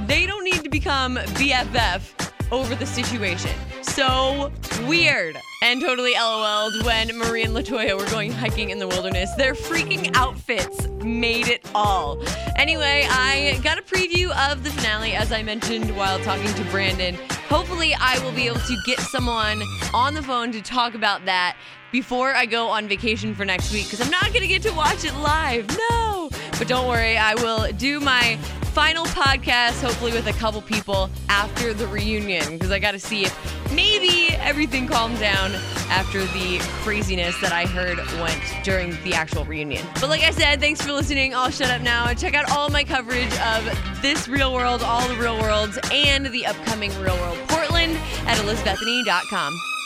they 0.07 0.25
don't 0.25 0.43
need 0.43 0.63
to 0.63 0.69
become 0.69 1.17
BFF 1.17 2.26
over 2.51 2.75
the 2.75 2.85
situation. 2.85 3.51
So 3.81 4.51
weird. 4.85 5.37
And 5.63 5.81
totally 5.81 6.13
LOL'd 6.13 6.85
when 6.85 7.17
Marie 7.17 7.43
and 7.43 7.53
Latoya 7.53 7.97
were 7.97 8.09
going 8.11 8.31
hiking 8.31 8.69
in 8.69 8.79
the 8.79 8.87
wilderness. 8.87 9.33
Their 9.35 9.53
freaking 9.53 10.15
outfits 10.15 10.87
made 11.03 11.47
it 11.47 11.65
all. 11.73 12.21
Anyway, 12.57 13.07
I 13.09 13.59
got 13.63 13.79
a 13.79 13.81
preview 13.81 14.29
of 14.51 14.63
the 14.63 14.69
finale 14.69 15.13
as 15.13 15.31
I 15.31 15.41
mentioned 15.41 15.95
while 15.95 16.19
talking 16.19 16.53
to 16.53 16.63
Brandon. 16.65 17.15
Hopefully, 17.49 17.95
I 17.99 18.19
will 18.23 18.33
be 18.33 18.47
able 18.47 18.59
to 18.59 18.77
get 18.85 18.99
someone 18.99 19.61
on 19.93 20.13
the 20.13 20.21
phone 20.21 20.51
to 20.51 20.61
talk 20.61 20.93
about 20.93 21.25
that 21.25 21.57
before 21.91 22.33
I 22.33 22.45
go 22.45 22.67
on 22.67 22.87
vacation 22.87 23.33
for 23.33 23.45
next 23.45 23.71
week 23.73 23.85
because 23.85 24.01
I'm 24.01 24.11
not 24.11 24.27
going 24.27 24.41
to 24.41 24.47
get 24.47 24.61
to 24.63 24.71
watch 24.71 25.05
it 25.05 25.15
live. 25.15 25.67
No. 25.89 26.29
But 26.57 26.67
don't 26.67 26.87
worry, 26.87 27.17
I 27.17 27.35
will 27.35 27.71
do 27.73 27.99
my 27.99 28.37
final 28.77 29.05
podcast, 29.05 29.81
hopefully 29.81 30.11
with 30.11 30.27
a 30.27 30.33
couple 30.33 30.61
people 30.61 31.09
after 31.29 31.73
the 31.73 31.87
reunion 31.87 32.53
because 32.53 32.71
I 32.71 32.79
got 32.79 32.91
to 32.91 32.99
see 32.99 33.25
if 33.25 33.73
maybe 33.73 34.35
everything 34.35 34.87
calmed 34.87 35.19
down 35.19 35.51
after 35.89 36.19
the 36.19 36.57
craziness 36.83 37.39
that 37.41 37.51
I 37.51 37.65
heard 37.65 37.97
went 38.19 38.41
during 38.63 38.91
the 39.03 39.13
actual 39.13 39.45
reunion. 39.45 39.85
But 39.95 40.09
like 40.09 40.21
I 40.21 40.31
said, 40.31 40.59
thanks 40.59 40.81
for 40.81 40.91
listening. 40.93 41.33
I'll 41.35 41.51
shut 41.51 41.69
up 41.69 41.81
now 41.81 42.07
and 42.07 42.17
check 42.17 42.33
out 42.33 42.51
all 42.51 42.69
my 42.69 42.83
coverage 42.83 43.33
of 43.39 44.01
this 44.01 44.27
real 44.27 44.53
world, 44.53 44.81
all 44.81 45.07
the 45.07 45.15
real 45.15 45.39
worlds, 45.39 45.77
and 45.91 46.27
the 46.27 46.45
upcoming 46.45 46.91
real 47.01 47.17
world 47.17 47.37
Portland 47.47 47.97
at 48.25 48.39
elizabethany.com. 48.39 49.76